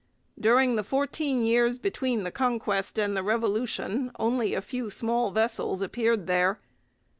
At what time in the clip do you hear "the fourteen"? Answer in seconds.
0.77-1.45